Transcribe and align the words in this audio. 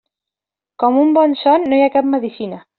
Com 0.83 0.97
un 1.03 1.13
bon 1.19 1.37
son 1.43 1.69
no 1.69 1.81
hi 1.81 1.87
ha 1.91 1.95
cap 1.99 2.13
medecina. 2.17 2.63